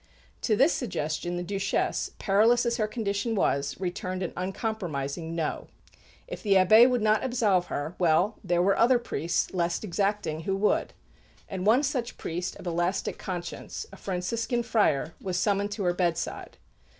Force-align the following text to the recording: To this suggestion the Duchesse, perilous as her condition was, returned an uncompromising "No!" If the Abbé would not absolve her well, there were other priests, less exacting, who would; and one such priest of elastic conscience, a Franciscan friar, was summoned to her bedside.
To 0.41 0.55
this 0.55 0.73
suggestion 0.73 1.37
the 1.37 1.43
Duchesse, 1.43 2.13
perilous 2.17 2.65
as 2.65 2.77
her 2.77 2.87
condition 2.87 3.35
was, 3.35 3.79
returned 3.79 4.23
an 4.23 4.33
uncompromising 4.35 5.35
"No!" 5.35 5.67
If 6.27 6.41
the 6.41 6.53
Abbé 6.55 6.89
would 6.89 7.03
not 7.03 7.23
absolve 7.23 7.67
her 7.67 7.93
well, 7.99 8.39
there 8.43 8.63
were 8.63 8.75
other 8.75 8.97
priests, 8.97 9.53
less 9.53 9.83
exacting, 9.83 10.39
who 10.39 10.55
would; 10.57 10.93
and 11.47 11.67
one 11.67 11.83
such 11.83 12.17
priest 12.17 12.55
of 12.55 12.65
elastic 12.65 13.19
conscience, 13.19 13.85
a 13.93 13.95
Franciscan 13.95 14.63
friar, 14.63 15.13
was 15.21 15.37
summoned 15.37 15.69
to 15.73 15.83
her 15.83 15.93
bedside. 15.93 16.57